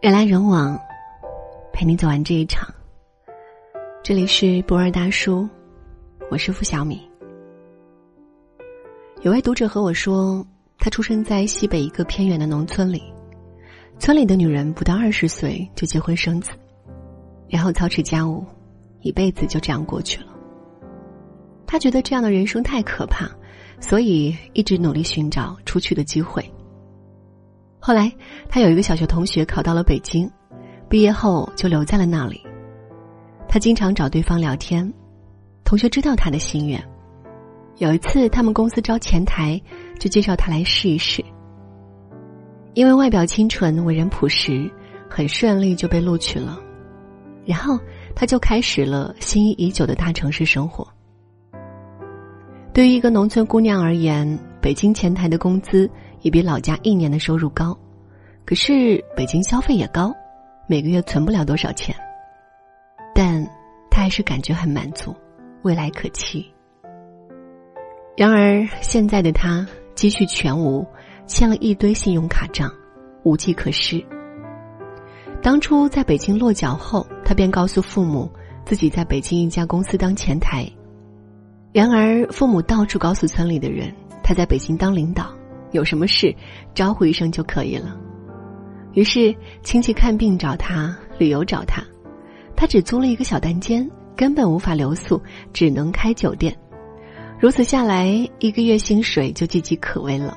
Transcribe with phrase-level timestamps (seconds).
[0.00, 0.80] 人来人往，
[1.74, 2.66] 陪你走完这一场。
[4.02, 5.46] 这里是博尔大叔，
[6.30, 7.06] 我是付小米。
[9.20, 10.42] 有位读者和我说，
[10.78, 13.02] 他出生在西北一个偏远的农村里，
[13.98, 16.52] 村里的女人不到二十岁就结婚生子，
[17.46, 18.42] 然后操持家务，
[19.02, 20.28] 一辈子就这样过去了。
[21.66, 23.28] 他觉得这样的人生太可怕，
[23.80, 26.42] 所以一直努力寻找出去的机会。
[27.82, 28.12] 后来，
[28.46, 30.30] 他有一个小学同学考到了北京，
[30.86, 32.40] 毕业后就留在了那里。
[33.48, 34.92] 他经常找对方聊天，
[35.64, 36.78] 同学知道他的心愿。
[37.78, 39.58] 有一次，他们公司招前台，
[39.98, 41.24] 就介绍他来试一试。
[42.74, 44.70] 因为外表清纯、为人朴实，
[45.08, 46.60] 很顺利就被录取了。
[47.46, 47.78] 然后，
[48.14, 50.86] 他就开始了心仪已久的大城市生活。
[52.74, 55.90] 对于一个农村姑娘而言，北京前台的工资。
[56.22, 57.76] 也比老家一年的收入高，
[58.44, 60.14] 可是北京消费也高，
[60.66, 61.94] 每个月存不了多少钱。
[63.14, 63.44] 但
[63.90, 65.14] 他还是感觉很满足，
[65.62, 66.46] 未来可期。
[68.16, 70.86] 然而现在的他积蓄全无，
[71.26, 72.70] 欠了一堆信用卡账，
[73.22, 74.04] 无计可施。
[75.42, 78.30] 当初在北京落脚后，他便告诉父母
[78.64, 80.70] 自己在北京一家公司当前台。
[81.72, 85.30] 然而父母到处告诉村里的人，他在北京当领导。
[85.72, 86.34] 有什么事，
[86.74, 87.96] 招呼一声就可以了。
[88.94, 91.82] 于是亲戚看病找他，旅游找他，
[92.56, 96.56] 他只租了一个小单间，根本无法留宿，只能开酒店。
[97.38, 100.36] 如此下来，一个月薪水就岌岌可危了。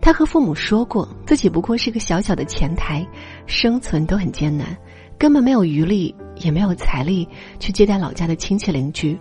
[0.00, 3.06] 他和父母说过，自己不过是个小小的前台，
[3.46, 4.76] 生存都很艰难，
[5.16, 7.28] 根本没有余力，也没有财力
[7.60, 9.16] 去接待老家的亲戚邻居。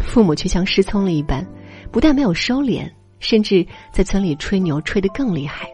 [0.00, 1.46] 父母却像失聪了一般，
[1.92, 2.90] 不但没有收敛。
[3.22, 5.66] 甚至在村里吹牛吹得更厉害。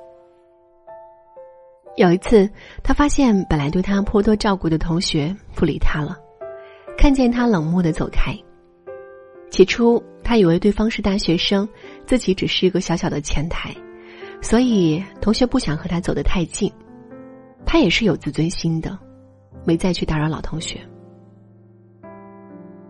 [1.97, 2.49] 有一次，
[2.85, 6.17] 他发现本来对他颇多照顾的同学不理他了，
[6.97, 8.33] 看见他冷漠的走开。
[9.51, 11.67] 起初，他以为对方是大学生，
[12.07, 13.75] 自己只是一个小小的前台，
[14.43, 16.71] 所以同学不想和他走得太近。
[17.65, 18.97] 他也是有自尊心的，
[19.65, 20.79] 没再去打扰老同学。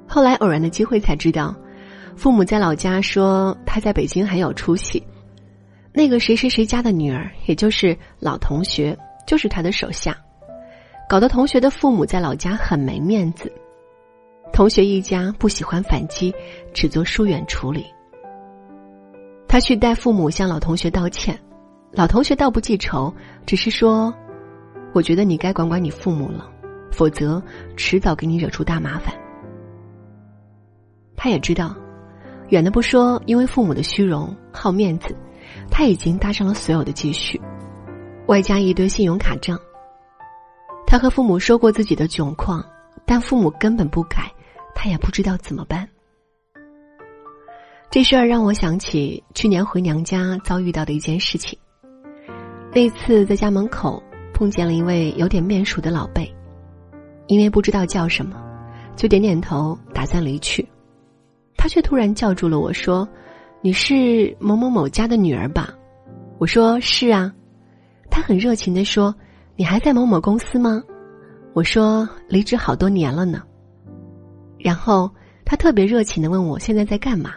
[0.06, 1.54] 后来偶然的机会才知道。
[2.18, 5.00] 父母在老家说他在北京很有出息，
[5.92, 10.18] 那个谁谁谁家的女儿，也就是老同学，就是他的手下，
[11.08, 13.52] 搞得同学的父母在老家很没面子。
[14.52, 16.34] 同学一家不喜欢反击，
[16.74, 17.86] 只做疏远处理。
[19.46, 21.38] 他去代父母向老同学道歉，
[21.92, 23.14] 老同学倒不记仇，
[23.46, 24.12] 只是说
[24.92, 26.50] ：“我觉得你该管管你父母了，
[26.90, 27.40] 否则
[27.76, 29.14] 迟早给你惹出大麻烦。”
[31.14, 31.76] 他也知道。
[32.48, 35.14] 远的不说，因为父母的虚荣好面子，
[35.70, 37.40] 他已经搭上了所有的积蓄，
[38.26, 39.58] 外加一堆信用卡账。
[40.86, 42.64] 他和父母说过自己的窘况，
[43.04, 44.32] 但父母根本不改，
[44.74, 45.86] 他也不知道怎么办。
[47.90, 51.58] 这事儿让我想起去年回娘家遭遇到的一件事情。
[52.72, 56.34] 那次在家门口碰见了一位有点面熟的老辈，
[57.26, 58.36] 因为不知道叫什么，
[58.96, 60.66] 就点点头，打算离去。
[61.68, 63.06] 却突然叫住了我说
[63.60, 65.72] ：“你是某某某家的女儿吧？”
[66.38, 67.32] 我说：“是啊。”
[68.10, 69.14] 他很热情的说
[69.54, 70.82] ：“你还在某某公司吗？”
[71.52, 73.42] 我说：“离职好多年了呢。”
[74.58, 75.10] 然后
[75.44, 77.34] 他特别热情的问我现在在干嘛。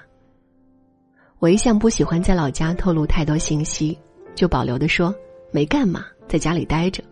[1.40, 3.98] 我一向不喜欢在老家透露太多信息，
[4.36, 5.14] 就保留的说
[5.52, 7.04] ：“没干嘛，在家里待着。”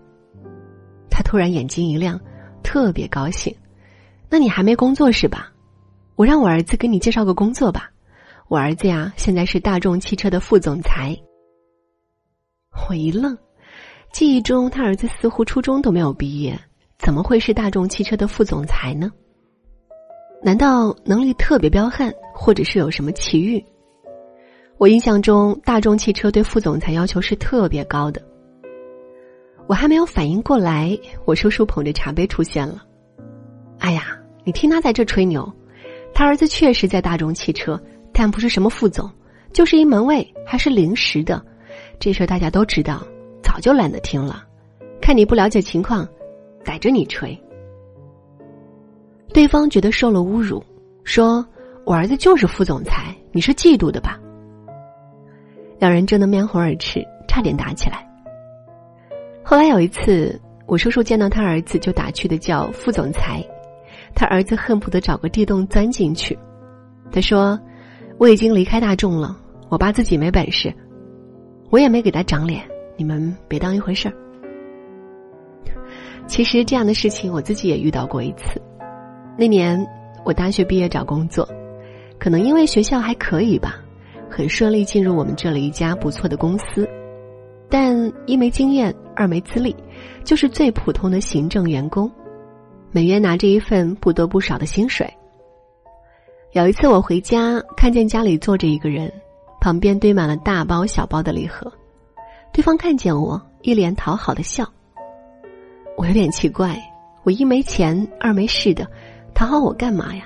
[1.09, 2.19] 他突然眼睛一亮，
[2.63, 3.53] 特别高兴
[4.29, 5.51] ：“那你还没工作是吧？”
[6.19, 7.89] 我让我儿子给你介绍个工作吧，
[8.49, 11.17] 我儿子呀现在是大众汽车的副总裁。
[12.89, 13.37] 我一愣，
[14.11, 16.59] 记忆中他儿子似乎初中都没有毕业，
[16.97, 19.09] 怎么会是大众汽车的副总裁呢？
[20.43, 23.63] 难道能力特别彪悍，或者是有什么奇遇？
[24.77, 28.21] 我印象中大众汽车对副总裁要求是特别高的。
[29.67, 32.83] 我还没有反应过来，我叔叔捧着茶杯出现了。
[33.77, 35.49] 哎呀，你听他在这吹牛。
[36.19, 37.81] 他儿子确实在大众汽车，
[38.11, 39.09] 但不是什么副总，
[39.53, 41.41] 就是一门卫，还是临时的。
[41.97, 43.01] 这事儿大家都知道，
[43.41, 44.43] 早就懒得听了。
[44.99, 46.05] 看你不了解情况，
[46.61, 47.41] 逮着你吹。
[49.33, 50.61] 对方觉得受了侮辱，
[51.05, 51.47] 说
[51.87, 54.19] ：“我儿子就是副总裁，你是嫉妒的吧？”
[55.79, 58.05] 两人争得面红耳赤，差点打起来。
[59.41, 63.41] 后来有一次，我叔叔见到他儿子，就打趣的叫副总裁。
[64.15, 66.37] 他儿子恨不得找个地洞钻进去。
[67.11, 67.59] 他说
[68.17, 69.37] ：“我已经离开大众了，
[69.69, 70.73] 我爸自己没本事，
[71.69, 72.63] 我也没给他长脸，
[72.97, 74.13] 你们别当一回事儿。”
[76.27, 78.61] 其实这样的事情我自己也遇到过一次。
[79.37, 79.83] 那年
[80.23, 81.47] 我大学毕业找工作，
[82.19, 83.79] 可能因为学校还可以吧，
[84.29, 86.87] 很顺利进入我们这里一家不错的公司，
[87.67, 89.75] 但一没经验，二没资历，
[90.23, 92.11] 就是最普通的行政员工，
[92.91, 95.11] 每月拿着一份不多不少的薪水。
[96.53, 99.11] 有一次我回家，看见家里坐着一个人，
[99.61, 101.71] 旁边堆满了大包小包的礼盒，
[102.51, 104.67] 对方看见我，一脸讨好的笑。
[105.95, 106.81] 我有点奇怪，
[107.23, 108.87] 我一没钱，二没事的，
[109.35, 110.23] 讨好我干嘛呀？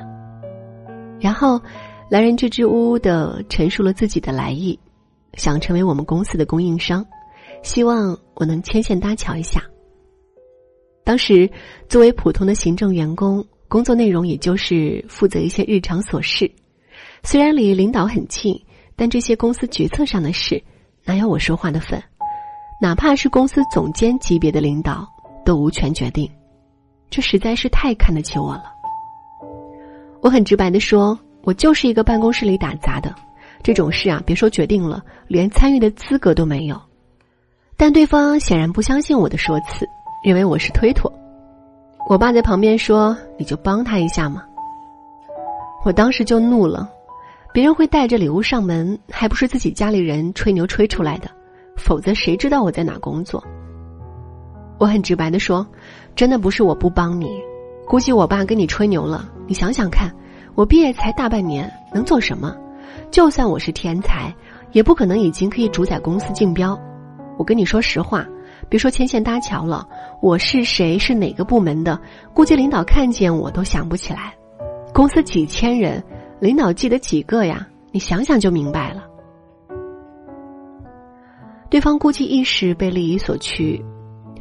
[1.19, 1.59] 然后，
[2.09, 4.79] 来人支支吾吾的陈述了自己的来意，
[5.33, 7.05] 想成为我们公司的供应商，
[7.61, 9.61] 希望我能牵线搭桥一下。
[11.03, 11.49] 当时，
[11.87, 16.51] 作为普通的行政员工，工作内容也就是负责一些日常琐事，
[17.23, 18.59] 虽然离领导很近，
[18.95, 20.61] 但这些公司决策上的事，
[21.05, 22.01] 哪有我说话的份？
[22.81, 25.07] 哪怕是公司总监级别的领导。
[25.45, 26.31] 都无权决定，
[27.09, 28.63] 这实在是太看得起我了。
[30.21, 33.13] 我很直白的说，我就是一个办公室里打杂的，
[33.61, 36.81] 这种事啊，别说决定了，连参与的资格都没有。
[37.75, 39.85] 但对方显然不相信我的说辞，
[40.23, 41.11] 认为我是推脱。
[42.09, 44.43] 我爸在旁边说：“你就帮他一下嘛。”
[45.83, 46.89] 我当时就怒了，
[47.53, 51.29] 别人会带着礼物上门，还不是自己家里人吹牛吹出来的？
[51.75, 53.43] 否则谁知道我在哪工作？
[54.77, 55.65] 我很直白的说，
[56.15, 57.29] 真的不是我不帮你，
[57.85, 59.29] 估计我爸跟你吹牛了。
[59.45, 60.09] 你想想看，
[60.55, 62.55] 我毕业才大半年，能做什么？
[63.11, 64.33] 就算我是天才，
[64.71, 66.79] 也不可能已经可以主宰公司竞标。
[67.37, 68.25] 我跟你说实话，
[68.69, 69.87] 别说牵线搭桥了，
[70.21, 71.99] 我是谁，是哪个部门的，
[72.33, 74.33] 估计领导看见我都想不起来。
[74.93, 76.03] 公司几千人，
[76.39, 77.67] 领导记得几个呀？
[77.91, 79.03] 你想想就明白了。
[81.69, 83.83] 对方估计一时被利益所驱。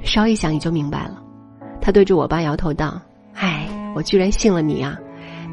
[0.03, 1.23] 稍一想，也就明白了。
[1.81, 3.01] 他对着我爸摇头道
[3.35, 4.99] ：“唉，我居然信了你啊！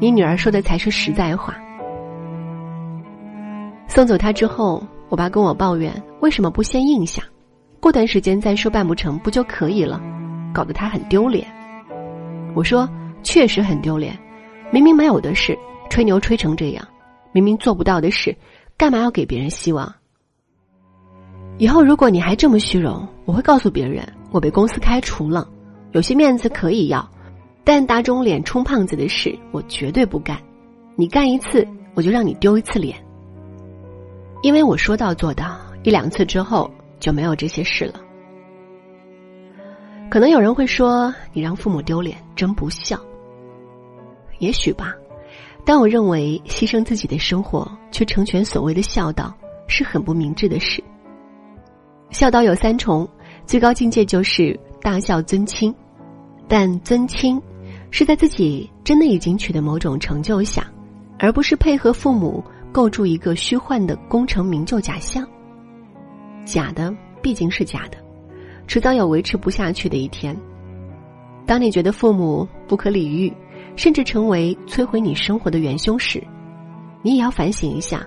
[0.00, 1.54] 你女儿说的才是实在话。”
[3.86, 7.22] 送走他之后，我爸跟我抱怨：“为什么不先应下？
[7.80, 10.00] 过段时间再说办不成不就可以了？
[10.52, 11.46] 搞得他很丢脸。”
[12.54, 12.88] 我说
[13.24, 14.16] ：“确实很丢脸，
[14.70, 16.84] 明明没有的事，吹牛吹成这样；
[17.32, 18.36] 明明做不到的事，
[18.76, 19.92] 干嘛要给别人希望？
[21.58, 25.48] 以后如果你还这么虚荣，我会告诉别人。”我被公司开除了，
[25.90, 27.04] 有些面子可以要，
[27.64, 30.38] 但打肿脸充胖子的事我绝对不干。
[30.94, 32.96] 你干一次，我就让你丢一次脸。
[34.42, 36.70] 因为我说到做到，一两次之后
[37.00, 38.00] 就没有这些事了。
[40.08, 43.00] 可能有人会说，你让父母丢脸真不孝。
[44.38, 44.94] 也许吧，
[45.64, 49.34] 但我认为牺牲自己的生活去成全所谓的孝道，
[49.66, 50.82] 是很不明智的事。
[52.10, 53.08] 孝道有三重。
[53.46, 55.74] 最高境界就是大孝尊亲，
[56.46, 57.40] 但尊亲
[57.90, 60.70] 是在自己真的已经取得某种成就下，
[61.18, 65.26] 而不是配合父母构筑一个虚幻的功成名就假象。
[66.50, 67.96] 假的毕竟是假的，
[68.66, 70.36] 迟早有维持不下去的一天。
[71.46, 73.32] 当你觉得父母不可理喻，
[73.76, 76.22] 甚至成为摧毁你生活的元凶时，
[77.02, 78.04] 你也要反省一下，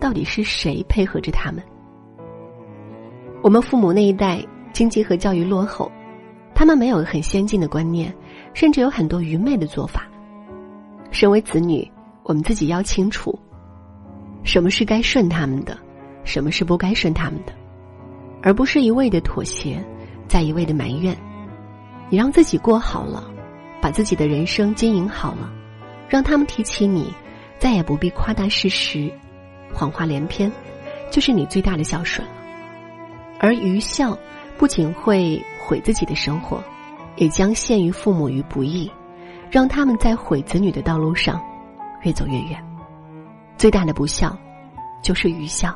[0.00, 1.62] 到底是谁配合着他们？
[3.42, 4.42] 我们父母那一代。
[4.72, 5.92] 经济和教育落后，
[6.54, 8.10] 他们没有很先进的观念，
[8.54, 10.08] 甚至有很多愚昧的做法。
[11.10, 11.86] 身为子女，
[12.22, 13.38] 我们自己要清楚，
[14.44, 15.76] 什么是该顺他们的，
[16.24, 17.52] 什么是不该顺他们的，
[18.42, 19.82] 而不是一味的妥协，
[20.28, 21.16] 再一味的埋怨。
[22.10, 23.24] 你让自己过好了，
[23.80, 25.50] 把自己的人生经营好了，
[26.08, 27.12] 让他们提起你，
[27.58, 29.10] 再也不必夸大事实，
[29.72, 30.50] 谎话连篇，
[31.10, 32.34] 就是你最大的孝顺了。
[33.38, 34.18] 而愚孝。
[34.58, 36.62] 不仅会毁自己的生活，
[37.16, 38.88] 也将陷于父母于不义，
[39.50, 41.42] 让他们在毁子女的道路上
[42.02, 42.64] 越走越远。
[43.56, 44.38] 最大的不孝，
[45.02, 45.74] 就是愚孝。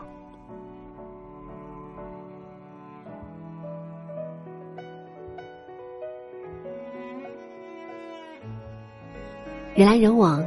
[9.76, 10.42] 人来人往，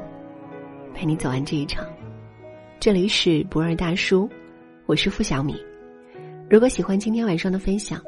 [0.95, 1.85] 陪你走完这一场。
[2.79, 4.27] 这里是不二大叔，
[4.87, 5.55] 我是付小米。
[6.49, 8.01] 如果喜欢今天晚上的分享。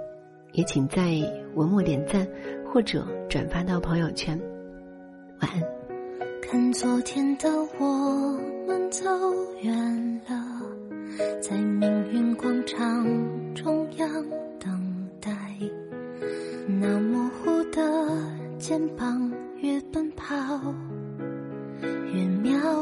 [0.53, 1.13] 也请在
[1.53, 2.27] 文末点赞，
[2.65, 4.37] 或者转发到朋友圈。
[5.39, 5.61] 晚安。
[6.41, 7.47] 看昨天的
[7.79, 8.37] 我
[8.67, 9.05] 们走
[9.61, 10.61] 远了，
[11.39, 13.07] 在命运广场
[13.55, 14.09] 中央
[14.59, 15.31] 等待。
[16.67, 17.81] 那模糊的
[18.57, 20.35] 肩膀，越奔跑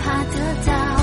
[0.00, 0.99] 怕得到。